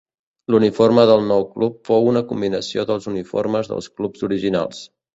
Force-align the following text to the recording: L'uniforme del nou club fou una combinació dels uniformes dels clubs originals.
L'uniforme 0.53 1.03
del 1.11 1.21
nou 1.33 1.45
club 1.57 1.77
fou 1.91 2.09
una 2.13 2.25
combinació 2.33 2.89
dels 2.93 3.09
uniformes 3.15 3.73
dels 3.75 3.95
clubs 4.01 4.31
originals. 4.33 4.87